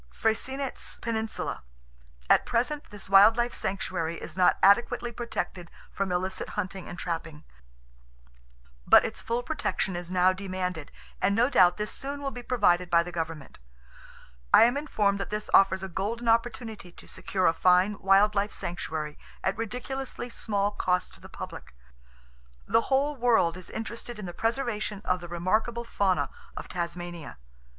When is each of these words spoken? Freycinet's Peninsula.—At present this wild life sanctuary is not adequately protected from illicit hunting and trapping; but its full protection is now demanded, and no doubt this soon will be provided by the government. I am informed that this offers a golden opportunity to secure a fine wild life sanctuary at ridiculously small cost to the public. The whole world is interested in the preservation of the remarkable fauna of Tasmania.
Freycinet's 0.09 0.97
Peninsula.—At 0.99 2.43
present 2.43 2.89
this 2.89 3.07
wild 3.07 3.37
life 3.37 3.53
sanctuary 3.53 4.15
is 4.19 4.35
not 4.35 4.57
adequately 4.63 5.11
protected 5.11 5.69
from 5.91 6.11
illicit 6.11 6.49
hunting 6.57 6.87
and 6.89 6.97
trapping; 6.97 7.43
but 8.87 9.05
its 9.05 9.21
full 9.21 9.43
protection 9.43 9.95
is 9.95 10.09
now 10.09 10.33
demanded, 10.33 10.91
and 11.21 11.35
no 11.35 11.51
doubt 11.51 11.77
this 11.77 11.91
soon 11.91 12.19
will 12.19 12.31
be 12.31 12.41
provided 12.41 12.89
by 12.89 13.03
the 13.03 13.11
government. 13.11 13.59
I 14.51 14.63
am 14.63 14.75
informed 14.75 15.19
that 15.19 15.29
this 15.29 15.51
offers 15.53 15.83
a 15.83 15.87
golden 15.87 16.27
opportunity 16.27 16.91
to 16.93 17.07
secure 17.07 17.45
a 17.45 17.53
fine 17.53 17.99
wild 17.99 18.33
life 18.33 18.53
sanctuary 18.53 19.19
at 19.43 19.55
ridiculously 19.55 20.31
small 20.31 20.71
cost 20.71 21.13
to 21.13 21.19
the 21.21 21.29
public. 21.29 21.75
The 22.65 22.81
whole 22.89 23.15
world 23.15 23.55
is 23.55 23.69
interested 23.69 24.17
in 24.17 24.25
the 24.25 24.33
preservation 24.33 25.03
of 25.05 25.19
the 25.19 25.27
remarkable 25.27 25.83
fauna 25.83 26.31
of 26.57 26.67
Tasmania. 26.67 27.37